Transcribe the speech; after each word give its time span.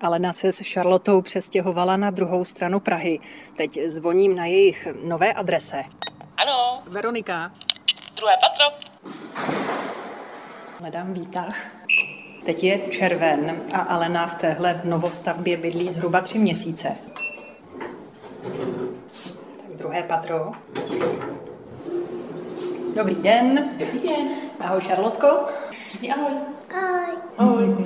Alena 0.00 0.32
se 0.32 0.52
s 0.52 0.72
Charlotou 0.72 1.22
přestěhovala 1.22 1.96
na 1.96 2.10
druhou 2.10 2.44
stranu 2.44 2.80
Prahy. 2.80 3.20
Teď 3.56 3.78
zvoním 3.86 4.36
na 4.36 4.46
jejich 4.46 4.88
nové 5.04 5.32
adrese. 5.32 5.84
Ano, 6.36 6.82
Veronika, 6.86 7.52
druhé 8.16 8.32
patro. 8.40 8.88
hledám 10.80 11.12
výtah. 11.14 11.56
Teď 12.44 12.64
je 12.64 12.78
červen 12.78 13.62
a 13.72 13.78
Alena 13.78 14.26
v 14.26 14.34
téhle 14.34 14.80
novostavbě 14.84 15.56
bydlí 15.56 15.88
zhruba 15.88 16.20
tři 16.20 16.38
měsíce. 16.38 16.96
Tak 19.66 19.76
druhé 19.78 20.02
patro. 20.02 20.52
Dobrý 22.96 23.14
den. 23.14 23.70
Dobrý 23.78 23.98
den. 24.00 24.28
Ahoj, 24.60 24.80
Šarlotko. 24.80 25.46
Řekni 25.92 26.12
ahoj. 26.12 26.32
Ahoj. 27.38 27.76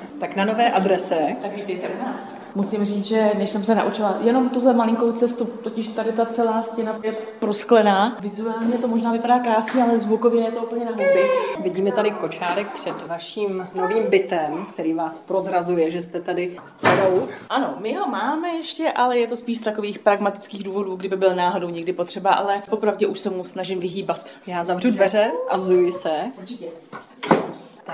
tak 0.20 0.36
na 0.36 0.44
nové 0.44 0.70
adrese. 0.70 1.36
Tak 1.42 1.56
vítejte 1.56 1.88
u 1.88 2.04
nás. 2.04 2.20
Musím 2.54 2.84
říct, 2.84 3.06
že 3.06 3.30
než 3.38 3.50
jsem 3.50 3.64
se 3.64 3.74
naučila 3.74 4.18
jenom 4.20 4.48
tuhle 4.48 4.74
malinkou 4.74 5.12
cestu, 5.12 5.44
totiž 5.44 5.88
tady 5.88 6.12
ta 6.12 6.26
celá 6.26 6.62
stěna 6.62 6.96
je 7.02 7.12
prosklená. 7.12 8.16
Vizuálně 8.20 8.78
to 8.78 8.88
možná 8.88 9.12
vypadá 9.12 9.38
krásně, 9.38 9.82
ale 9.82 9.98
zvukově 9.98 10.44
je 10.44 10.52
to 10.52 10.60
úplně 10.60 10.84
na 10.84 10.90
huby. 10.90 11.24
Vidíme 11.62 11.92
tady 11.92 12.10
kočárek 12.10 12.68
před 12.68 13.06
vaším 13.06 13.66
novým 13.74 14.10
bytem, 14.10 14.66
který 14.72 14.94
vás 14.94 15.18
prozrazuje, 15.18 15.90
že 15.90 16.02
jste 16.02 16.20
tady 16.20 16.56
s 16.66 16.74
dcerou. 16.74 17.28
Ano, 17.48 17.74
my 17.80 17.94
ho 17.94 18.06
máme 18.06 18.48
ještě, 18.48 18.92
ale 18.92 19.18
je 19.18 19.26
to 19.26 19.36
spíš 19.36 19.58
z 19.58 19.62
takových 19.62 19.98
pragmatických 19.98 20.62
důvodů, 20.62 20.96
kdyby 20.96 21.16
byl 21.16 21.34
náhodou 21.34 21.68
někdy 21.68 21.92
potřeba, 21.92 22.30
ale 22.30 22.62
popravdě 22.70 23.06
už 23.06 23.20
se 23.20 23.30
mu 23.30 23.44
snažím 23.44 23.80
vyhýbat. 23.80 24.30
Já 24.46 24.64
zavřu 24.64 24.90
dveře 24.90 25.30
a 25.50 25.58
zuji 25.58 25.92
se. 25.92 26.10
Určitě. 26.38 26.66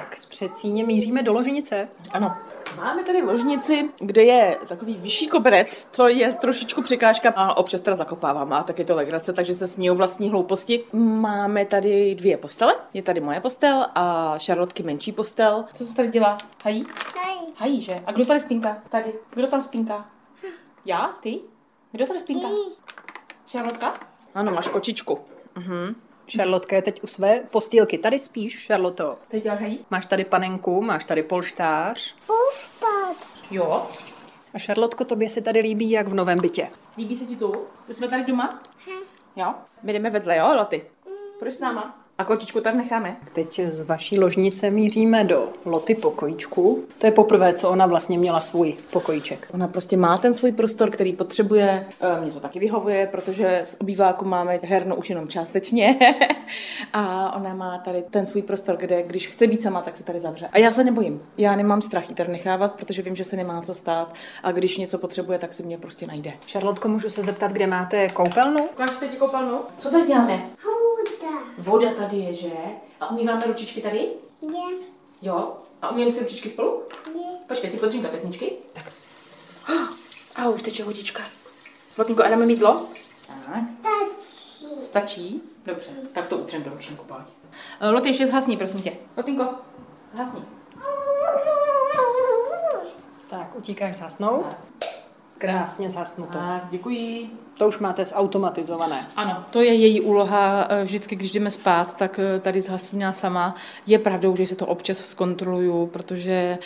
Tak 0.01 0.17
z 0.17 0.27
předsíně 0.27 0.85
míříme 0.85 1.23
do 1.23 1.33
ložnice. 1.33 1.89
Ano. 2.13 2.37
Máme 2.77 3.05
tady 3.05 3.23
ložnici, 3.23 3.91
kde 3.99 4.23
je 4.23 4.59
takový 4.69 4.95
vyšší 4.95 5.29
koberec, 5.29 5.85
to 5.85 6.09
je 6.09 6.33
trošičku 6.33 6.83
překážka 6.83 7.33
a 7.37 7.57
občas 7.57 7.81
teda 7.81 7.97
zakopávám 7.97 8.53
a 8.53 8.63
tak 8.63 8.79
je 8.79 8.85
to 8.85 8.95
legrace, 8.95 9.33
takže 9.33 9.55
se 9.55 9.67
směju 9.67 9.95
vlastní 9.95 10.31
hlouposti. 10.31 10.85
Máme 10.93 11.67
tady 11.67 12.15
dvě 12.15 12.37
postele, 12.37 12.75
je 12.95 13.03
tady 13.03 13.21
moje 13.21 13.41
postel 13.41 13.87
a 13.95 14.35
Charlotky 14.47 14.83
menší 14.83 15.13
postel. 15.13 15.65
Co 15.75 15.87
se 15.87 15.97
tady 15.97 16.09
dělá? 16.09 16.39
Hají? 16.65 16.87
Hej, 17.25 17.39
Hají, 17.57 17.83
že? 17.83 18.03
A 18.07 18.13
kdo 18.13 18.27
tady 18.27 18.41
spínká? 18.41 18.79
Tady. 18.89 19.15
Kdo 19.31 19.47
tam 19.47 19.63
spínká? 19.63 20.11
Já? 20.85 21.17
Ty? 21.21 21.41
Kdo 21.93 22.07
tady 22.07 22.21
spínká? 22.21 22.49
Charlotka? 23.53 23.95
Ano, 24.35 24.53
máš 24.53 24.69
kočičku. 24.69 25.19
Šarlotka 26.27 26.77
je 26.77 26.83
teď 26.83 27.03
u 27.03 27.07
své 27.07 27.41
postýlky. 27.51 27.99
Tady 27.99 28.19
spíš, 28.19 28.59
Šarloto. 28.59 29.19
Teď 29.29 29.43
děláš 29.43 29.61
hají? 29.61 29.87
Máš 29.91 30.07
tady 30.07 30.25
panenku, 30.25 30.83
máš 30.83 31.05
tady 31.05 31.23
polštář. 31.23 32.15
pustat. 32.27 33.17
Jo. 33.51 33.87
A 34.55 34.59
Šarlotko, 34.59 35.05
tobě 35.05 35.29
se 35.29 35.41
tady 35.41 35.61
líbí 35.61 35.91
jak 35.91 36.09
v 36.09 36.15
novém 36.15 36.41
bytě. 36.41 36.71
Líbí 36.99 37.17
se 37.17 37.25
ti 37.25 37.37
tu? 37.37 37.67
My 37.89 37.95
jsme 37.95 38.09
tady 38.09 38.25
doma? 38.25 38.49
Jo. 39.37 39.55
My 39.83 39.93
jdeme 39.93 40.11
vedle, 40.11 40.37
jo, 40.37 40.55
Loty? 40.57 40.85
Proč 41.39 41.55
s 41.55 41.59
náma? 41.61 42.06
A 42.19 42.25
kočičku 42.25 42.61
tak 42.61 42.75
necháme? 42.75 43.17
Teď 43.33 43.61
z 43.69 43.81
vaší 43.81 44.19
ložnice 44.19 44.71
míříme 44.71 45.25
do 45.25 45.53
Loty 45.65 45.95
pokojíčku. 45.95 46.85
To 46.99 47.07
je 47.07 47.13
poprvé, 47.13 47.53
co 47.53 47.71
ona 47.71 47.87
vlastně 47.87 48.19
měla 48.19 48.41
svůj 48.41 48.75
pokojíček. 48.91 49.49
Ona 49.55 49.69
prostě 49.69 49.97
má 49.97 50.19
ten 50.19 50.35
svůj 50.35 50.53
prostor, 50.53 50.91
který 50.91 51.13
potřebuje. 51.13 51.87
E, 52.01 52.21
Mně 52.21 52.31
to 52.31 52.41
taky 52.41 52.59
vyhovuje, 52.59 53.09
protože 53.11 53.61
z 53.65 53.77
obýváku 53.81 54.25
máme 54.25 54.59
hernu 54.63 54.97
už 54.97 55.11
jenom 55.11 55.29
částečně. 55.29 55.97
a 56.93 57.33
ona 57.37 57.55
má 57.55 57.79
tady 57.79 58.05
ten 58.11 58.27
svůj 58.27 58.43
prostor, 58.43 58.77
kde 58.77 59.03
když 59.03 59.29
chce 59.29 59.47
být 59.47 59.63
sama, 59.63 59.83
tak 59.83 59.97
se 59.97 60.05
tady 60.05 60.21
zavře. 60.21 60.49
A 60.53 60.59
já 60.59 60.71
se 60.71 60.85
nebojím. 60.85 61.23
Já 61.39 61.57
nemám 61.57 61.83
strach 61.83 62.09
jí 62.09 62.15
tady 62.15 62.33
nechávat, 62.33 62.75
protože 62.75 63.03
vím, 63.03 63.17
že 63.17 63.25
se 63.25 63.37
nemá 63.37 63.63
co 63.63 63.75
stát. 63.75 64.15
A 64.43 64.53
když 64.53 64.79
něco 64.79 64.99
potřebuje, 64.99 65.39
tak 65.39 65.55
si 65.55 65.63
mě 65.63 65.79
prostě 65.79 66.07
najde. 66.07 66.33
Šarlotko, 66.47 66.89
můžu 66.89 67.11
se 67.11 67.23
zeptat, 67.23 67.53
kde 67.53 67.67
máte 67.67 68.09
koupelnu? 68.09 68.65
Ukážete 68.65 69.09
ti 69.09 69.17
koupelnu? 69.17 69.59
Co 69.79 69.91
tady 69.91 70.07
děláme? 70.07 70.33
Huda. 70.65 70.96
Voda 71.59 71.95
tady 71.95 72.17
je, 72.17 72.35
že? 72.35 72.51
A 73.01 73.11
umýváme 73.11 73.47
ručičky 73.47 73.81
tady? 73.83 74.09
Ne, 74.43 74.59
Jo. 75.23 75.57
A 75.83 75.91
umíme 75.91 76.11
si 76.11 76.21
ručičky 76.21 76.49
spolu? 76.49 76.83
ne. 77.15 77.23
Počkej, 77.49 77.71
ty 77.71 77.77
podřím 77.77 78.03
kapesničky. 78.03 78.53
Tak. 78.73 78.93
A 80.37 80.49
už 80.49 80.63
teče 80.63 80.85
vodička. 80.85 81.23
Lotinko, 81.99 82.23
a 82.25 82.29
dáme 82.29 82.47
mídlo? 82.47 82.87
Tak. 83.29 83.65
Tačí. 83.83 84.67
Stačí? 84.83 85.43
Dobře, 85.67 85.91
tak 86.13 86.29
to 86.29 86.37
utřem 86.39 86.63
do 86.63 86.71
ručníku, 86.71 87.05
pojď. 87.05 87.21
Eh, 87.81 87.91
Loty, 87.91 88.09
ještě 88.09 88.27
zhasni, 88.27 88.57
prosím 88.57 88.83
tě. 88.83 88.93
Lotinko, 89.17 89.47
zhasni. 90.11 90.43
Tak, 93.31 93.57
utíkáš 93.57 93.97
zasnout? 93.97 94.47
Krásně 95.39 95.91
zasnuto. 95.91 96.33
Tak, 96.39 96.63
děkuji. 96.71 97.31
To 97.59 97.69
už 97.69 97.79
máte 97.79 98.05
zautomatizované. 98.05 99.07
Ano, 99.17 99.45
to 99.51 99.61
je 99.61 99.75
její 99.75 100.01
úloha. 100.01 100.67
eh, 100.71 100.85
Vždycky, 100.85 101.17
když 101.17 101.33
jdeme 101.33 101.51
spát, 101.51 101.97
tak 101.97 102.19
eh, 102.19 102.41
tady 102.41 102.63
zhasí 102.63 102.99
nás 102.99 103.19
sama. 103.21 103.55
Je 103.87 103.99
pravdou, 103.99 104.37
že 104.37 104.47
se 104.47 104.57
to 104.57 104.67
občas 104.67 104.99
zkontroluju, 104.99 105.87
protože 105.87 106.31
eh, 106.31 106.59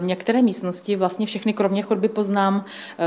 některé 0.00 0.42
místnosti, 0.42 0.96
vlastně 0.96 1.26
všechny 1.26 1.52
kromě 1.52 1.82
chodby 1.82 2.08
poznám, 2.08 2.64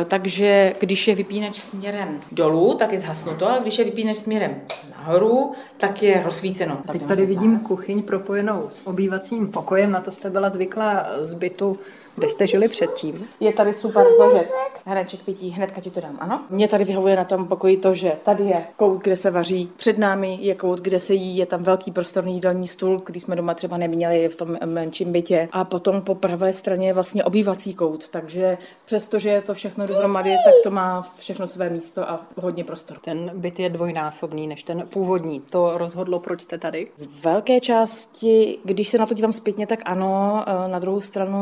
takže 0.07 0.73
když 0.79 1.07
je 1.07 1.15
vypínač 1.15 1.55
směrem 1.57 2.19
dolů, 2.31 2.73
tak 2.79 2.91
je 2.91 2.99
zhasnuto, 2.99 3.49
a 3.51 3.59
když 3.59 3.79
je 3.79 3.85
vypínač 3.85 4.17
směrem 4.17 4.61
nahoru, 5.01 5.51
tak 5.77 6.03
je 6.03 6.23
rozsvíceno. 6.23 6.75
Tak 6.75 6.91
Teď 6.91 7.05
tady 7.05 7.25
vidím 7.25 7.59
kuchyň 7.59 8.03
propojenou 8.03 8.67
s 8.69 8.87
obývacím 8.87 9.51
pokojem, 9.51 9.91
na 9.91 10.01
to 10.01 10.11
jste 10.11 10.29
byla 10.29 10.49
zvyklá 10.49 11.05
z 11.19 11.33
bytu, 11.33 11.77
kde 12.15 12.29
jste 12.29 12.47
žili 12.47 12.67
předtím. 12.67 13.27
Je 13.39 13.53
tady 13.53 13.73
super 13.73 14.05
to, 14.17 14.37
že 14.37 14.45
hrneček 14.85 15.19
pití, 15.21 15.49
hnedka 15.49 15.81
ti 15.81 15.91
to 15.91 16.01
dám, 16.01 16.17
ano. 16.19 16.41
Mně 16.49 16.67
tady 16.67 16.83
vyhovuje 16.83 17.15
na 17.15 17.23
tom 17.23 17.47
pokoji 17.47 17.77
to, 17.77 17.95
že 17.95 18.11
tady 18.25 18.43
je 18.43 18.63
kout, 18.77 19.01
kde 19.01 19.15
se 19.15 19.31
vaří, 19.31 19.71
před 19.77 19.97
námi 19.97 20.37
je 20.41 20.55
kout, 20.55 20.81
kde 20.81 20.99
se 20.99 21.13
jí, 21.13 21.37
je 21.37 21.45
tam 21.45 21.63
velký 21.63 21.91
prostorný 21.91 22.33
jídelní 22.33 22.67
stůl, 22.67 22.99
který 22.99 23.19
jsme 23.19 23.35
doma 23.35 23.53
třeba 23.53 23.77
neměli 23.77 24.29
v 24.29 24.35
tom 24.35 24.57
menším 24.65 25.11
bytě. 25.11 25.49
A 25.51 25.63
potom 25.63 26.01
po 26.01 26.15
pravé 26.15 26.53
straně 26.53 26.87
je 26.87 26.93
vlastně 26.93 27.23
obývací 27.23 27.73
kout, 27.73 28.07
takže 28.07 28.57
přestože 28.85 29.29
je 29.29 29.41
to 29.41 29.53
všechno 29.53 29.87
dohromady, 29.87 30.35
tak 30.45 30.53
to 30.63 30.71
má 30.71 31.11
všechno 31.17 31.47
své 31.47 31.69
místo 31.69 32.09
a 32.09 32.25
hodně 32.35 32.63
prostoru. 32.63 32.99
Ten 33.03 33.31
byt 33.33 33.59
je 33.59 33.69
dvojnásobný 33.69 34.47
než 34.47 34.63
ten 34.63 34.87
původní. 34.93 35.39
To 35.39 35.77
rozhodlo, 35.77 36.19
proč 36.19 36.41
jste 36.41 36.57
tady? 36.57 36.87
Z 36.95 37.07
velké 37.23 37.59
části, 37.59 38.59
když 38.63 38.89
se 38.89 38.97
na 38.97 39.05
to 39.05 39.13
dívám 39.13 39.33
zpětně, 39.33 39.67
tak 39.67 39.79
ano. 39.85 40.43
Eh, 40.47 40.67
Na 40.67 40.79
druhou 40.79 41.01
stranu, 41.01 41.39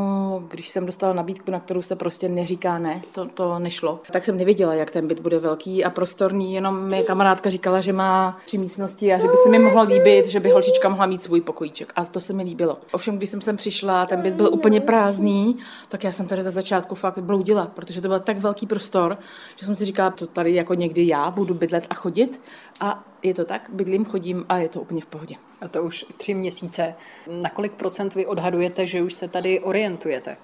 když 0.47 0.69
jsem 0.69 0.85
dostala 0.85 1.13
nabídku, 1.13 1.51
na 1.51 1.59
kterou 1.59 1.81
se 1.81 1.95
prostě 1.95 2.29
neříká 2.29 2.77
ne, 2.77 3.01
to, 3.11 3.25
to 3.25 3.59
nešlo, 3.59 3.99
tak 4.11 4.25
jsem 4.25 4.37
nevěděla, 4.37 4.73
jak 4.73 4.91
ten 4.91 5.07
byt 5.07 5.19
bude 5.19 5.39
velký 5.39 5.83
a 5.83 5.89
prostorný. 5.89 6.53
Jenom 6.53 6.83
mi 6.83 7.03
kamarádka 7.03 7.49
říkala, 7.49 7.81
že 7.81 7.93
má 7.93 8.37
tři 8.45 8.57
místnosti 8.57 9.13
a 9.13 9.17
že 9.17 9.23
by 9.23 9.33
se 9.43 9.49
mi 9.49 9.59
mohlo 9.59 9.83
líbit, 9.83 10.27
že 10.27 10.39
by 10.39 10.49
holčička 10.49 10.89
mohla 10.89 11.05
mít 11.05 11.23
svůj 11.23 11.41
pokojíček. 11.41 11.93
A 11.95 12.05
to 12.05 12.19
se 12.21 12.33
mi 12.33 12.43
líbilo. 12.43 12.77
Ovšem, 12.91 13.17
když 13.17 13.29
jsem 13.29 13.41
sem 13.41 13.57
přišla, 13.57 14.05
ten 14.05 14.21
byt 14.21 14.33
byl 14.33 14.49
úplně 14.53 14.81
prázdný, 14.81 15.57
tak 15.89 16.03
já 16.03 16.11
jsem 16.11 16.27
tady 16.27 16.41
za 16.41 16.51
začátku 16.51 16.95
fakt 16.95 17.17
bloudila, 17.19 17.65
protože 17.65 18.01
to 18.01 18.07
byl 18.07 18.19
tak 18.19 18.37
velký 18.39 18.65
prostor, 18.67 19.17
že 19.55 19.65
jsem 19.65 19.75
si 19.75 19.85
říkala, 19.85 20.09
to 20.09 20.27
tady 20.27 20.55
jako 20.55 20.73
někdy 20.73 21.07
já 21.07 21.31
budu 21.31 21.53
bydlet 21.53 21.87
a 21.89 21.93
chodit. 21.93 22.41
A 22.79 23.03
je 23.23 23.33
to 23.33 23.45
tak, 23.45 23.69
bydlím, 23.69 24.05
chodím 24.05 24.45
a 24.49 24.57
je 24.57 24.69
to 24.69 24.81
úplně 24.81 25.01
v 25.01 25.05
pohodě. 25.05 25.35
A 25.61 25.67
to 25.67 25.83
už 25.83 26.05
tři 26.17 26.33
měsíce. 26.33 26.95
Na 27.41 27.49
kolik 27.49 27.71
procent 27.71 28.15
vy 28.15 28.25
odhadujete, 28.25 28.87
že 28.87 29.01
už 29.01 29.13
se 29.13 29.27
tady 29.27 29.59
orientujete? 29.59 30.37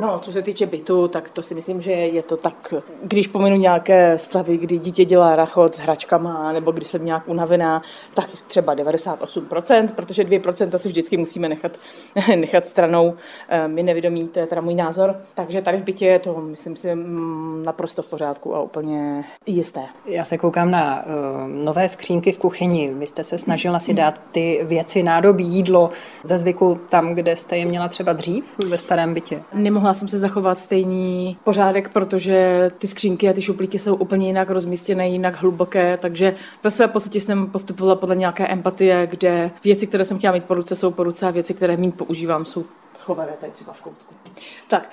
No, 0.00 0.18
co 0.18 0.32
se 0.32 0.42
týče 0.42 0.66
bytu, 0.66 1.08
tak 1.08 1.30
to 1.30 1.42
si 1.42 1.54
myslím, 1.54 1.82
že 1.82 1.92
je 1.92 2.22
to 2.22 2.36
tak, 2.36 2.74
když 3.02 3.26
pominu 3.26 3.56
nějaké 3.56 4.18
stavy, 4.18 4.56
kdy 4.56 4.78
dítě 4.78 5.04
dělá 5.04 5.36
rachot 5.36 5.74
s 5.74 5.78
hračkama, 5.78 6.52
nebo 6.52 6.72
když 6.72 6.88
jsem 6.88 7.04
nějak 7.04 7.28
unavená, 7.28 7.82
tak 8.14 8.30
třeba 8.46 8.74
98%, 8.74 9.88
protože 9.96 10.24
2% 10.24 10.76
si 10.76 10.88
vždycky 10.88 11.16
musíme 11.16 11.48
nechat, 11.48 11.72
nechat 12.36 12.66
stranou. 12.66 13.14
Eh, 13.48 13.68
My 13.68 13.82
nevědomí, 13.82 14.28
to 14.28 14.38
je 14.38 14.46
teda 14.46 14.60
můj 14.60 14.74
názor. 14.74 15.16
Takže 15.34 15.62
tady 15.62 15.78
v 15.78 15.82
bytě 15.82 16.06
je 16.06 16.18
to, 16.18 16.40
myslím 16.40 16.76
si, 16.76 16.94
mm, 16.94 17.62
naprosto 17.64 18.02
v 18.02 18.06
pořádku 18.06 18.54
a 18.54 18.62
úplně 18.62 19.24
jisté. 19.46 19.80
Já 20.06 20.24
se 20.24 20.38
koukám 20.38 20.70
na 20.70 21.04
uh, 21.04 21.64
nové 21.64 21.88
skřínky 21.88 22.32
v 22.32 22.38
kuchyni. 22.38 22.94
Vy 22.94 23.06
jste 23.06 23.24
se 23.24 23.38
snažila 23.38 23.78
si 23.78 23.94
dát 23.94 24.22
ty 24.32 24.60
věci, 24.62 25.02
nádobí, 25.02 25.44
jídlo 25.44 25.90
ze 26.24 26.38
zvyku 26.38 26.80
tam, 26.88 27.14
kde 27.14 27.36
jste 27.36 27.58
je 27.58 27.64
měla 27.64 27.88
třeba 27.88 28.12
dřív 28.12 28.44
ve 28.68 28.78
starém 28.78 29.14
bytě. 29.14 29.42
Nemohla 29.54 29.87
jsem 29.94 30.08
se 30.08 30.18
zachovat 30.18 30.58
stejný 30.58 31.36
pořádek, 31.44 31.88
protože 31.88 32.68
ty 32.78 32.86
skřínky 32.86 33.28
a 33.28 33.32
ty 33.32 33.42
šuplíky 33.42 33.78
jsou 33.78 33.96
úplně 33.96 34.26
jinak 34.26 34.50
rozmístěné, 34.50 35.08
jinak 35.08 35.42
hluboké, 35.42 35.96
takže 35.96 36.34
ve 36.62 36.70
své 36.70 36.88
podstatě 36.88 37.20
jsem 37.20 37.46
postupovala 37.46 37.96
podle 37.96 38.16
nějaké 38.16 38.46
empatie, 38.46 39.06
kde 39.06 39.50
věci, 39.64 39.86
které 39.86 40.04
jsem 40.04 40.18
chtěla 40.18 40.34
mít 40.34 40.44
po 40.44 40.54
ruce, 40.54 40.76
jsou 40.76 40.90
po 40.90 41.02
ruce 41.02 41.26
a 41.26 41.30
věci, 41.30 41.54
které 41.54 41.76
méně 41.76 41.92
používám, 41.92 42.44
jsou 42.44 42.64
schované 42.94 43.32
tady 43.40 43.52
třeba 43.52 43.72
v 43.72 43.82
koutku. 43.82 44.14
Tak, 44.68 44.90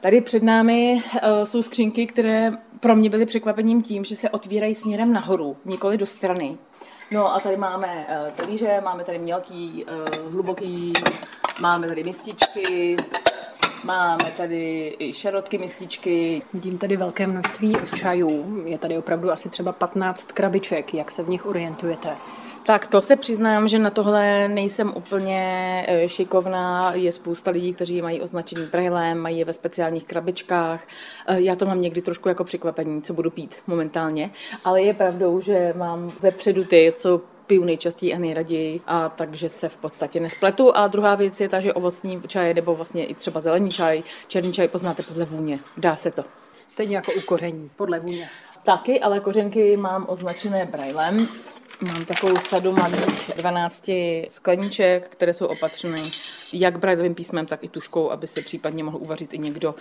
tady 0.00 0.20
před 0.20 0.42
námi 0.42 1.02
uh, 1.14 1.44
jsou 1.44 1.62
skřínky, 1.62 2.06
které 2.06 2.52
pro 2.80 2.96
mě 2.96 3.10
byly 3.10 3.26
překvapením 3.26 3.82
tím, 3.82 4.04
že 4.04 4.16
se 4.16 4.30
otvírají 4.30 4.74
směrem 4.74 5.12
nahoru, 5.12 5.56
nikoli 5.64 5.98
do 5.98 6.06
strany. 6.06 6.58
No 7.12 7.34
a 7.34 7.40
tady 7.40 7.56
máme 7.56 8.06
uh, 8.08 8.30
talíře, 8.30 8.80
máme 8.84 9.04
tady 9.04 9.18
mělký, 9.18 9.84
uh, 9.84 10.32
hluboký, 10.32 10.92
máme 11.60 11.88
tady 11.88 12.04
mističky, 12.04 12.96
Máme 13.84 14.24
tady 14.36 14.96
i 14.98 15.12
šarotky, 15.12 15.58
mističky. 15.58 16.42
Vidím 16.54 16.78
tady 16.78 16.96
velké 16.96 17.26
množství 17.26 17.76
čajů. 17.96 18.62
Je 18.66 18.78
tady 18.78 18.98
opravdu 18.98 19.30
asi 19.30 19.48
třeba 19.48 19.72
15 19.72 20.32
krabiček. 20.32 20.94
Jak 20.94 21.10
se 21.10 21.22
v 21.22 21.28
nich 21.28 21.46
orientujete? 21.46 22.10
Tak 22.66 22.86
to 22.86 23.02
se 23.02 23.16
přiznám, 23.16 23.68
že 23.68 23.78
na 23.78 23.90
tohle 23.90 24.48
nejsem 24.48 24.92
úplně 24.96 25.40
eh, 25.88 26.08
šikovná. 26.08 26.94
Je 26.94 27.12
spousta 27.12 27.50
lidí, 27.50 27.74
kteří 27.74 28.02
mají 28.02 28.20
označení 28.20 28.66
brailem, 28.66 29.18
mají 29.18 29.38
je 29.38 29.44
ve 29.44 29.52
speciálních 29.52 30.04
krabičkách. 30.06 30.86
Eh, 31.26 31.40
Já 31.40 31.56
to 31.56 31.66
mám 31.66 31.80
někdy 31.80 32.02
trošku 32.02 32.28
jako 32.28 32.44
překvapení, 32.44 33.02
co 33.02 33.14
budu 33.14 33.30
pít 33.30 33.56
momentálně. 33.66 34.30
Ale 34.64 34.82
je 34.82 34.94
pravdou, 34.94 35.40
že 35.40 35.74
mám 35.76 36.08
vepředu 36.20 36.64
ty, 36.64 36.92
co 36.96 37.20
piju 37.50 37.64
nejčastěji 37.64 38.14
a 38.14 38.18
nejraději, 38.18 38.80
a 38.86 39.08
takže 39.08 39.48
se 39.48 39.68
v 39.68 39.76
podstatě 39.76 40.20
nespletu. 40.20 40.76
A 40.76 40.86
druhá 40.86 41.14
věc 41.14 41.40
je 41.40 41.48
ta, 41.48 41.60
že 41.60 41.72
ovocní 41.72 42.22
čaj 42.26 42.54
nebo 42.54 42.74
vlastně 42.74 43.06
i 43.06 43.14
třeba 43.14 43.40
zelený 43.40 43.70
čaj, 43.70 44.02
černý 44.28 44.52
čaj 44.52 44.68
poznáte 44.68 45.02
podle 45.02 45.24
vůně. 45.24 45.58
Dá 45.76 45.96
se 45.96 46.10
to. 46.10 46.24
Stejně 46.68 46.96
jako 46.96 47.12
u 47.12 47.20
koření, 47.20 47.70
podle 47.76 48.00
vůně. 48.00 48.30
Taky, 48.62 49.00
ale 49.00 49.20
kořenky 49.20 49.76
mám 49.76 50.06
označené 50.08 50.64
brailem. 50.64 51.28
Mám 51.80 52.04
takovou 52.04 52.36
sadu 52.36 52.72
malých 52.72 53.30
12 53.36 53.90
skleníček, 54.28 55.08
které 55.08 55.34
jsou 55.34 55.46
opatřeny 55.46 56.12
jak 56.52 56.78
brailovým 56.78 57.14
písmem, 57.14 57.46
tak 57.46 57.64
i 57.64 57.68
tuškou, 57.68 58.10
aby 58.10 58.26
se 58.26 58.42
případně 58.42 58.84
mohl 58.84 58.98
uvařit 59.00 59.34
i 59.34 59.38
někdo, 59.38 59.74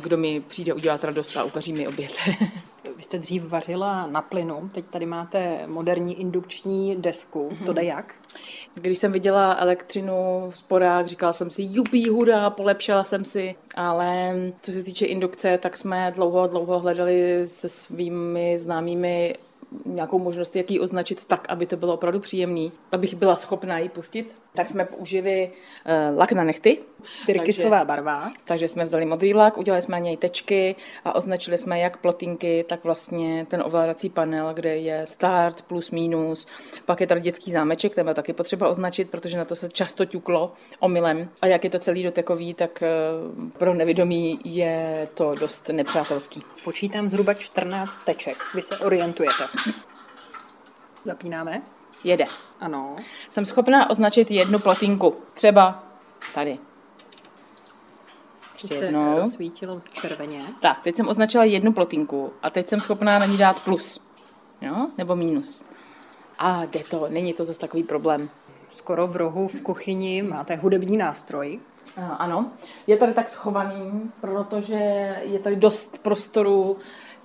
kdo 0.00 0.16
mi 0.16 0.40
přijde 0.40 0.74
udělat 0.74 1.04
radost 1.04 1.36
a 1.36 1.44
uvaří 1.44 1.72
mi 1.72 1.88
oběd. 1.88 2.12
Vy 2.96 3.02
jste 3.02 3.18
dřív 3.18 3.44
vařila 3.44 4.06
na 4.06 4.22
plynu, 4.22 4.70
teď 4.74 4.84
tady 4.90 5.06
máte 5.06 5.66
moderní 5.66 6.20
indukční 6.20 6.96
desku. 6.96 7.58
To 7.66 7.72
jde 7.72 7.84
jak? 7.84 8.14
Když 8.74 8.98
jsem 8.98 9.12
viděla 9.12 9.56
elektřinu 9.58 10.14
v 10.50 10.58
sporách, 10.58 11.06
říkala 11.06 11.32
jsem 11.32 11.50
si, 11.50 11.62
jupí, 11.70 12.08
hurá, 12.08 12.50
polepšila 12.50 13.04
jsem 13.04 13.24
si, 13.24 13.54
ale 13.74 14.34
co 14.62 14.72
se 14.72 14.82
týče 14.82 15.06
indukce, 15.06 15.58
tak 15.58 15.76
jsme 15.76 16.12
dlouho, 16.14 16.46
dlouho 16.46 16.78
hledali 16.78 17.42
se 17.46 17.68
svými 17.68 18.58
známými 18.58 19.34
nějakou 19.86 20.18
možnost, 20.18 20.56
jak 20.56 20.70
ji 20.70 20.80
označit 20.80 21.24
tak, 21.24 21.46
aby 21.48 21.66
to 21.66 21.76
bylo 21.76 21.94
opravdu 21.94 22.20
příjemný, 22.20 22.72
abych 22.92 23.14
byla 23.14 23.36
schopná 23.36 23.78
ji 23.78 23.88
pustit. 23.88 24.36
Tak 24.54 24.68
jsme 24.68 24.84
použili 24.84 25.50
uh, 26.10 26.18
lak 26.18 26.32
na 26.32 26.44
nechty. 26.44 26.78
Tyrkysová 27.26 27.84
barva. 27.84 28.30
Takže 28.44 28.68
jsme 28.68 28.84
vzali 28.84 29.06
modrý 29.06 29.34
lak, 29.34 29.58
udělali 29.58 29.82
jsme 29.82 29.92
na 29.92 29.98
něj 29.98 30.16
tečky 30.16 30.76
a 31.04 31.14
označili 31.14 31.58
jsme 31.58 31.78
jak 31.78 31.96
plotinky, 31.96 32.64
tak 32.68 32.84
vlastně 32.84 33.46
ten 33.50 33.62
ovládací 33.66 34.08
panel, 34.08 34.54
kde 34.54 34.76
je 34.76 35.06
start 35.06 35.62
plus 35.62 35.90
minus. 35.90 36.46
Pak 36.86 37.00
je 37.00 37.06
tady 37.06 37.20
dětský 37.20 37.52
zámeček, 37.52 37.94
ten 37.94 38.04
byl 38.04 38.14
taky 38.14 38.32
potřeba 38.32 38.68
označit, 38.68 39.10
protože 39.10 39.38
na 39.38 39.44
to 39.44 39.56
se 39.56 39.68
často 39.68 40.04
ťuklo 40.04 40.52
omylem. 40.80 41.28
A 41.42 41.46
jak 41.46 41.64
je 41.64 41.70
to 41.70 41.78
celý 41.78 42.02
dotekový, 42.02 42.54
tak 42.54 42.82
uh, 42.82 43.50
pro 43.50 43.74
nevědomí 43.74 44.40
je 44.44 45.08
to 45.14 45.34
dost 45.34 45.68
nepřátelský. 45.68 46.42
Počítám 46.64 47.08
zhruba 47.08 47.34
14 47.34 48.04
teček. 48.04 48.36
Vy 48.54 48.62
se 48.62 48.78
orientujete. 48.78 49.44
Zapínáme? 51.04 51.62
Jede. 52.04 52.24
Ano. 52.60 52.96
Jsem 53.30 53.46
schopná 53.46 53.90
označit 53.90 54.30
jednu 54.30 54.58
plotinku. 54.58 55.16
Třeba 55.34 55.82
tady. 56.34 56.58
Ještě 58.52 58.68
Teď 58.68 58.78
se 58.78 58.84
jednou. 58.84 59.18
rozsvítilo 59.18 59.82
červeně. 59.92 60.40
Tak, 60.60 60.82
teď 60.82 60.96
jsem 60.96 61.08
označila 61.08 61.44
jednu 61.44 61.72
plotinku 61.72 62.32
a 62.42 62.50
teď 62.50 62.68
jsem 62.68 62.80
schopná 62.80 63.18
na 63.18 63.26
ní 63.26 63.36
dát 63.36 63.60
plus. 63.60 64.00
Jo? 64.60 64.86
Nebo 64.98 65.16
mínus. 65.16 65.64
A 66.38 66.64
jde 66.64 66.82
to, 66.90 67.06
není 67.08 67.32
to 67.34 67.44
zase 67.44 67.58
takový 67.58 67.82
problém. 67.82 68.30
Skoro 68.70 69.06
v 69.06 69.16
rohu 69.16 69.48
v 69.48 69.60
kuchyni 69.62 70.22
máte 70.22 70.56
hudební 70.56 70.96
nástroj. 70.96 71.60
A, 72.02 72.06
Ano, 72.14 72.50
je 72.86 72.96
tady 72.96 73.12
tak 73.14 73.30
schovaný, 73.30 74.10
protože 74.20 74.74
je 75.22 75.38
tady 75.38 75.56
dost 75.56 75.98
prostoru 76.02 76.76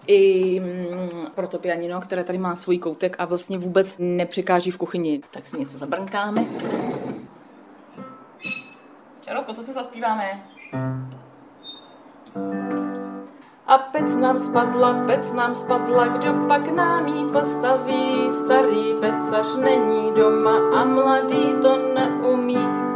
i 0.07 0.59
mm, 0.59 1.27
pro 1.33 1.47
to 1.47 1.59
pianino, 1.59 2.01
které 2.01 2.23
tady 2.23 2.37
má 2.37 2.55
svůj 2.55 2.79
koutek 2.79 3.15
a 3.19 3.25
vlastně 3.25 3.57
vůbec 3.57 3.95
nepřekáží 3.99 4.71
v 4.71 4.77
kuchyni. 4.77 5.21
Tak 5.31 5.47
si 5.47 5.59
něco 5.59 5.77
zabrnkáme. 5.77 6.45
Čarotko, 9.21 9.53
co 9.53 9.63
se 9.63 9.73
zaspíváme? 9.73 10.43
A 13.67 13.77
pec 13.77 14.15
nám 14.15 14.39
spadla, 14.39 15.03
pec 15.07 15.33
nám 15.33 15.55
spadla, 15.55 16.07
kdo 16.07 16.33
pak 16.47 16.71
nám 16.71 17.07
jí 17.07 17.31
postaví? 17.31 18.31
Starý 18.31 18.93
pecař 19.01 19.55
není 19.55 20.11
doma 20.15 20.81
a 20.81 20.85
mladý 20.85 21.45
to 21.61 21.93
neumí. 21.93 22.86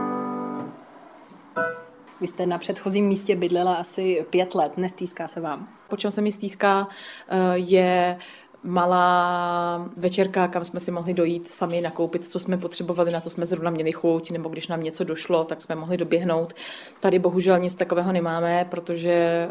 Vy 2.21 2.27
jste 2.27 2.45
na 2.45 2.57
předchozím 2.57 3.07
místě 3.07 3.35
bydlela 3.35 3.75
asi 3.75 4.25
pět 4.29 4.56
let. 4.56 4.77
Nestýská 4.77 5.27
se 5.27 5.41
vám? 5.41 5.68
Po 5.88 5.97
čem 5.97 6.12
se 6.12 6.21
mi 6.21 6.31
stýská, 6.31 6.88
eh, 7.29 7.57
je 7.57 8.18
malá 8.63 9.90
večerka, 9.98 10.48
kam 10.48 10.66
jsme 10.66 10.80
si 10.80 10.92
mohli 10.92 11.13
dojít 11.13 11.48
sami 11.48 11.81
nakoupit, 11.81 12.25
co 12.25 12.40
jsme 12.40 12.58
potřebovali, 12.58 13.12
na 13.12 13.22
co 13.22 13.30
jsme 13.30 13.46
zrovna 13.46 13.72
měli 13.72 13.92
chuť, 13.92 14.31
nebo 14.31 14.50
když 14.50 14.68
nám 14.68 14.84
něco 14.84 15.04
došlo, 15.04 15.44
tak 15.44 15.62
jsme 15.62 15.75
mohli 15.75 15.98
doběhnout. 15.98 16.54
Tady 17.00 17.19
bohužel 17.19 17.60
nic 17.60 17.75
takového 17.75 18.12
nemáme, 18.12 18.68
protože 18.69 19.12
eh, 19.12 19.50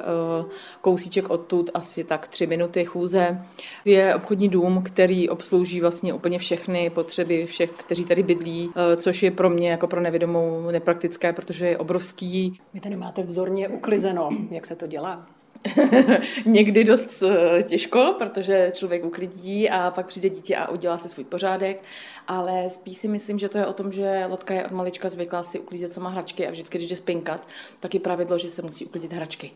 kousíček 0.81 1.31
odtud 1.31 1.71
asi 1.75 2.05
tak 2.05 2.29
tři 2.29 2.47
minuty 2.47 2.85
chůze 2.85 3.45
je 3.85 4.15
obchodní 4.15 4.49
dům, 4.49 4.83
který 4.83 5.29
obslouží 5.29 5.81
vlastně 5.81 6.13
úplně 6.13 6.39
všechny 6.39 6.91
potřeby 6.91 7.47
všech, 7.47 7.71
kteří 7.71 8.05
tady 8.05 8.23
bydlí, 8.23 8.71
eh, 8.77 8.97
což 8.97 9.23
je 9.23 9.31
pro 9.31 9.51
mě 9.51 9.71
jako 9.71 9.87
pro 9.87 10.01
nevědomou 10.01 10.71
nepraktické, 10.71 11.33
protože 11.33 11.67
je 11.67 11.79
obrovský. 11.79 12.61
Vy 12.75 12.81
tady 12.81 12.97
máte 12.97 13.23
vzorně 13.23 13.69
uklizeno. 13.69 14.29
Jak 14.51 14.67
se 14.67 14.77
to 14.77 14.87
dělá? 14.87 15.40
Někdy 16.47 16.85
dost 16.85 17.23
eh, 17.23 17.63
těžko, 17.63 18.15
protože 18.19 18.73
člověk 18.75 19.05
uklidí 19.05 19.71
a 19.71 19.91
pak 19.91 20.07
přijde 20.07 20.29
dítě 20.29 20.57
a 20.57 20.71
udělá 20.71 20.99
si 20.99 21.09
svůj 21.09 21.25
pořádek, 21.25 21.83
ale 22.29 22.71
spíš 22.71 22.99
si 22.99 23.09
myslím, 23.09 23.39
že 23.39 23.49
to 23.49 23.59
je 23.59 23.67
o 23.67 23.73
tom, 23.73 23.93
že 23.93 24.25
Lotka 24.29 24.55
je 24.55 24.67
od 24.67 24.73
malička 24.73 25.09
zvyklá 25.09 25.43
si 25.43 25.59
uklízet 25.59 25.93
sama 25.93 26.11
hračky 26.11 26.47
a 26.47 26.51
vždycky, 26.51 26.79
když 26.79 26.91
jde 26.91 26.97
spinkat, 26.97 27.49
tak 27.81 27.95
je 27.95 28.01
pravidlo, 28.01 28.39
že 28.39 28.51
se 28.51 28.63
musí 28.63 28.87
uklidit 28.87 29.13
hračky. 29.13 29.51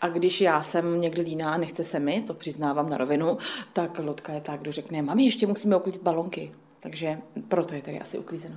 A 0.00 0.08
když 0.08 0.40
já 0.40 0.62
jsem 0.62 1.00
někdy 1.00 1.22
líná 1.22 1.52
a 1.52 1.58
nechce 1.58 1.84
se 1.84 1.98
mi, 1.98 2.22
to 2.26 2.34
přiznávám 2.34 2.90
na 2.90 2.96
rovinu, 2.96 3.38
tak 3.72 3.98
Lotka 3.98 4.32
je 4.32 4.40
tak, 4.40 4.60
kdo 4.60 4.72
řekne, 4.72 5.02
mami, 5.02 5.24
ještě 5.24 5.46
musíme 5.46 5.76
uklidit 5.76 6.02
balonky. 6.02 6.52
Takže 6.80 7.18
proto 7.48 7.74
je 7.74 7.82
tady 7.82 8.00
asi 8.00 8.18
uklízeno. 8.18 8.56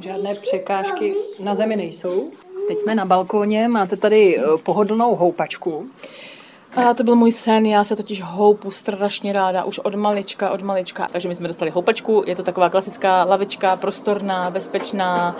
Žádné 0.00 0.34
překážky 0.34 1.14
na 1.40 1.54
zemi 1.54 1.76
nejsou. 1.76 2.32
Teď 2.68 2.80
jsme 2.80 2.94
na 2.94 3.04
balkóně, 3.04 3.68
máte 3.68 3.96
tady 3.96 4.38
eh, 4.38 4.42
pohodlnou 4.62 5.14
houpačku. 5.14 5.86
A 6.76 6.94
to 6.94 7.04
byl 7.04 7.16
můj 7.16 7.32
sen, 7.32 7.66
já 7.66 7.84
se 7.84 7.96
totiž 7.96 8.22
houpu 8.22 8.70
strašně 8.70 9.32
ráda, 9.32 9.64
už 9.64 9.78
od 9.78 9.94
malička, 9.94 10.50
od 10.50 10.62
malička. 10.62 11.08
Takže 11.12 11.28
my 11.28 11.34
jsme 11.34 11.48
dostali 11.48 11.70
houpačku, 11.70 12.24
je 12.26 12.36
to 12.36 12.42
taková 12.42 12.70
klasická 12.70 13.24
lavička, 13.24 13.76
prostorná, 13.76 14.50
bezpečná, 14.50 15.36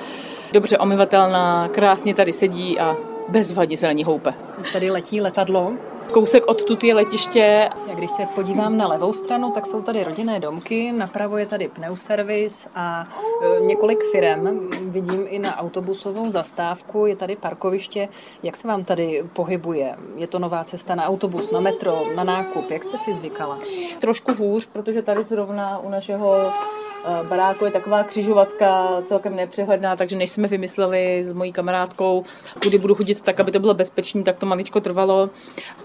dobře 0.52 0.78
omyvatelná, 0.78 1.68
krásně 1.68 2.14
tady 2.14 2.32
sedí 2.32 2.78
a 2.78 2.96
bezvadně 3.28 3.76
se 3.76 3.86
na 3.86 3.92
ní 3.92 4.04
houpe. 4.04 4.34
Tady 4.72 4.90
letí 4.90 5.20
letadlo. 5.20 5.72
Kousek 6.12 6.46
odtud 6.46 6.84
je 6.84 6.94
letiště, 6.94 7.70
Já 7.88 7.94
když 7.94 8.10
se 8.10 8.26
podívám 8.34 8.78
na 8.78 8.86
levou 8.86 9.12
stranu, 9.12 9.50
tak 9.50 9.66
jsou 9.66 9.82
tady 9.82 10.04
rodinné 10.04 10.40
domky, 10.40 10.92
napravo 10.92 11.38
je 11.38 11.46
tady 11.46 11.68
pneuservis 11.68 12.68
a 12.74 13.08
e, 13.42 13.60
několik 13.60 13.98
firem. 14.12 14.68
Vidím 14.94 15.24
i 15.28 15.38
na 15.38 15.58
autobusovou 15.58 16.30
zastávku, 16.30 17.06
je 17.06 17.16
tady 17.16 17.36
parkoviště. 17.36 18.08
Jak 18.42 18.56
se 18.56 18.68
vám 18.68 18.84
tady 18.84 19.24
pohybuje? 19.32 19.96
Je 20.16 20.26
to 20.26 20.38
nová 20.38 20.64
cesta 20.64 20.94
na 20.94 21.04
autobus, 21.04 21.50
na 21.50 21.60
metro, 21.60 22.02
na 22.16 22.24
nákup? 22.24 22.70
Jak 22.70 22.84
jste 22.84 22.98
si 22.98 23.14
zvykala? 23.14 23.58
trošku 24.00 24.34
hůř, 24.34 24.66
protože 24.66 25.02
tady 25.02 25.24
zrovna 25.24 25.78
u 25.78 25.88
našeho 25.88 26.36
eh, 26.36 26.52
baráku 27.28 27.64
je 27.64 27.70
taková 27.70 28.04
křižovatka 28.04 29.02
celkem 29.04 29.36
nepřehledná, 29.36 29.96
takže 29.96 30.16
než 30.16 30.30
jsme 30.30 30.48
vymysleli 30.48 31.24
s 31.24 31.32
mojí 31.32 31.52
kamarádkou, 31.52 32.24
kudy 32.62 32.78
budu 32.78 32.94
chodit 32.94 33.20
tak, 33.20 33.40
aby 33.40 33.52
to 33.52 33.60
bylo 33.60 33.74
bezpečné, 33.74 34.22
tak 34.22 34.36
to 34.36 34.46
maličko 34.46 34.80
trvalo. 34.80 35.30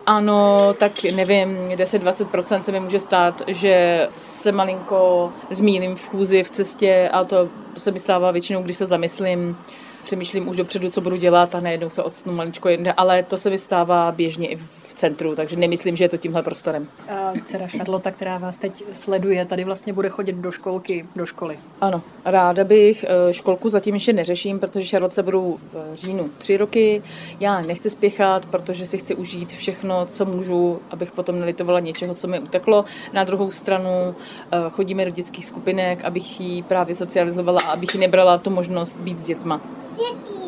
Ano, 0.05 0.73
tak 0.79 1.03
nevím, 1.15 1.57
10-20% 1.75 2.61
se 2.61 2.71
mi 2.71 2.79
může 2.79 2.99
stát, 2.99 3.41
že 3.47 4.07
se 4.09 4.51
malinko 4.51 5.31
zmíním 5.49 5.95
v 5.95 6.09
chůzi, 6.09 6.43
v 6.43 6.51
cestě 6.51 7.09
a 7.13 7.23
to 7.23 7.49
se 7.77 7.91
mi 7.91 7.99
stává 7.99 8.31
většinou, 8.31 8.63
když 8.63 8.77
se 8.77 8.85
zamyslím, 8.85 9.57
přemýšlím 10.03 10.47
už 10.47 10.57
dopředu, 10.57 10.89
co 10.89 11.01
budu 11.01 11.15
dělat 11.15 11.55
a 11.55 11.59
najednou 11.59 11.89
se 11.89 12.03
odstnu 12.03 12.33
maličko 12.33 12.69
jinde, 12.69 12.93
ale 12.97 13.23
to 13.23 13.37
se 13.37 13.49
mi 13.49 13.57
stává 13.57 14.11
běžně 14.11 14.47
i 14.47 14.55
v 14.55 14.88
centru, 14.99 15.35
takže 15.35 15.55
nemyslím, 15.55 15.95
že 15.95 16.03
je 16.03 16.09
to 16.09 16.17
tímhle 16.17 16.43
prostorem. 16.43 16.87
A 17.09 17.33
dcera 17.45 17.67
Charlotte, 17.67 18.11
která 18.11 18.37
vás 18.37 18.57
teď 18.57 18.83
sleduje, 18.93 19.45
tady 19.45 19.63
vlastně 19.63 19.93
bude 19.93 20.09
chodit 20.09 20.35
do 20.35 20.51
školky, 20.51 21.05
do 21.15 21.25
školy. 21.25 21.59
Ano, 21.81 22.01
ráda 22.25 22.63
bych. 22.63 23.03
eh, 23.29 23.33
Školku 23.33 23.69
zatím 23.69 23.93
ještě 23.95 24.13
neřeším, 24.13 24.59
protože 24.59 24.85
Šarlotce 24.85 25.23
budou 25.23 25.57
v 25.73 25.95
říjnu 25.95 26.29
tři 26.37 26.57
roky. 26.57 27.03
Já 27.39 27.61
nechci 27.61 27.89
spěchat, 27.89 28.45
protože 28.45 28.85
si 28.85 28.97
chci 28.97 29.15
užít 29.15 29.51
všechno, 29.51 30.05
co 30.05 30.25
můžu, 30.25 30.79
abych 30.91 31.11
potom 31.11 31.39
nelitovala 31.39 31.79
něčeho, 31.79 32.13
co 32.13 32.27
mi 32.27 32.39
uteklo. 32.39 32.85
Na 33.13 33.23
druhou 33.23 33.51
stranu 33.51 34.15
eh, 34.51 34.57
chodíme 34.69 35.05
do 35.05 35.11
dětských 35.11 35.45
skupinek, 35.45 36.05
abych 36.05 36.41
ji 36.41 36.63
právě 36.63 36.95
socializovala 36.95 37.59
a 37.67 37.71
abych 37.71 37.93
ji 37.93 37.99
nebrala 37.99 38.37
tu 38.37 38.49
možnost 38.49 38.97
být 38.97 39.17
s 39.17 39.25
dětma. 39.25 39.61
Děti. 39.95 40.38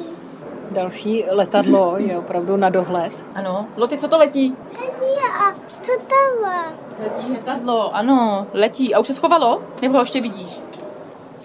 Další 0.72 1.24
letadlo 1.32 1.96
je 1.98 2.18
opravdu 2.18 2.58
na 2.58 2.70
dohled. 2.70 3.25
Ano. 3.36 3.68
Loty, 3.78 3.98
co 3.98 4.08
to 4.08 4.18
letí? 4.18 4.56
Letí 4.82 5.06
a 5.40 5.51
to 5.86 5.92
dává. 5.98 6.74
Letí 7.00 7.32
letadlo, 7.32 7.96
ano, 7.96 8.48
letí. 8.54 8.94
A 8.94 9.00
už 9.00 9.08
se 9.08 9.13
schovalo? 9.13 9.63
Nebo 9.82 9.94
ho 9.94 10.01
ještě 10.01 10.22
vidíš? 10.22 10.60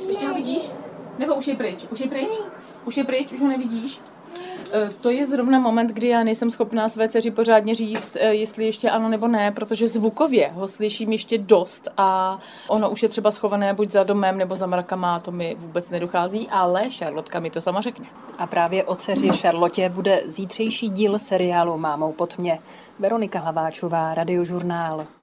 Ještě 0.09 0.27
ho 0.27 0.35
vidíš? 0.35 0.71
Nebo 1.19 1.35
už 1.35 1.47
je 1.47 1.57
pryč? 1.57 1.87
Už 1.91 2.01
je 2.01 2.09
pryč? 2.09 2.39
Už 2.85 2.97
je 2.97 3.05
pryč? 3.05 3.33
Už 3.33 3.41
ho 3.41 3.49
nevidíš? 3.49 4.01
E, 4.73 4.91
To 5.03 5.11
je 5.11 5.27
zrovna 5.27 5.59
moment, 5.59 5.91
kdy 5.91 6.09
já 6.09 6.25
nejsem 6.25 6.51
schopná 6.51 6.89
své 6.89 7.09
dceři 7.09 7.31
pořádně 7.31 7.75
říct, 7.75 8.17
e, 8.21 8.35
jestli 8.35 8.65
ještě 8.65 8.91
ano 8.91 9.09
nebo 9.09 9.29
ne, 9.29 9.53
protože 9.53 9.89
zvukově 9.89 10.51
ho 10.55 10.69
slyším 10.69 11.13
ještě 11.13 11.39
dost 11.39 11.89
a 11.97 12.39
ono 12.69 12.91
už 12.91 13.03
je 13.03 13.09
třeba 13.09 13.31
schované 13.31 13.75
buď 13.75 13.91
za 13.91 14.05
domem 14.05 14.39
nebo 14.39 14.57
za 14.57 14.67
mrakama, 14.67 15.21
to 15.21 15.33
mi 15.33 15.57
vůbec 15.59 15.91
nedochází, 15.91 16.49
ale 16.51 16.91
Šarlotka 16.91 17.41
mi 17.41 17.51
to 17.51 17.61
sama 17.61 17.81
řekne. 17.81 18.07
A 18.39 18.47
právě 18.47 18.85
o 18.85 18.95
dceři 18.95 19.29
Charlotě 19.29 19.89
bude 19.89 20.23
zítřejší 20.27 20.89
díl 20.89 21.19
seriálu 21.19 21.79
Mámou 21.79 22.13
pod 22.13 22.39
mě. 22.39 22.59
Veronika 22.99 23.39
Hlaváčová, 23.39 24.15
Radiožurnál. 24.15 25.07